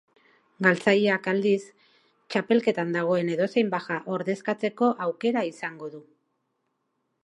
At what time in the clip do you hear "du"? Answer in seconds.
5.97-6.07